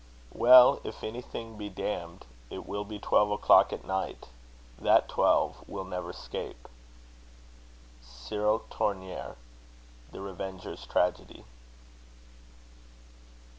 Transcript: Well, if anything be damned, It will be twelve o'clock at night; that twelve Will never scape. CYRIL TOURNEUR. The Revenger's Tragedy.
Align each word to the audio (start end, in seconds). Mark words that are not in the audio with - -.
Well, 0.33 0.81
if 0.83 1.03
anything 1.03 1.59
be 1.59 1.69
damned, 1.69 2.25
It 2.49 2.65
will 2.65 2.83
be 2.85 2.97
twelve 2.97 3.29
o'clock 3.29 3.71
at 3.71 3.85
night; 3.85 4.29
that 4.79 5.07
twelve 5.07 5.57
Will 5.69 5.83
never 5.85 6.11
scape. 6.11 6.67
CYRIL 8.01 8.63
TOURNEUR. 8.71 9.35
The 10.11 10.21
Revenger's 10.21 10.87
Tragedy. 10.87 11.45